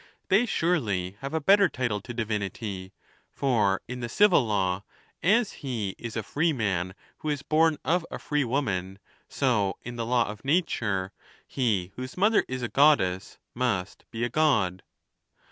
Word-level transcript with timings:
They 0.29 0.47
surely 0.47 1.15
have 1.19 1.35
a 1.35 1.39
better 1.39 1.69
title 1.69 2.01
to 2.01 2.11
divinity; 2.11 2.91
for, 3.29 3.81
in 3.87 3.99
the 3.99 4.09
civil 4.09 4.43
law, 4.43 4.81
as 5.21 5.51
he 5.61 5.93
is 5.99 6.17
a 6.17 6.23
freeman 6.23 6.95
who 7.19 7.29
is 7.29 7.43
born 7.43 7.77
of 7.85 8.03
a 8.09 8.17
freewoman, 8.17 8.97
so, 9.29 9.77
in 9.83 9.97
the 9.97 10.05
law 10.07 10.27
of 10.27 10.43
nature, 10.43 11.11
he 11.45 11.91
whose 11.97 12.17
mother 12.17 12.43
is 12.47 12.63
a 12.63 12.67
Goddess 12.67 13.37
must 13.53 14.05
be 14.09 14.23
a 14.23 14.29
God. 14.29 14.81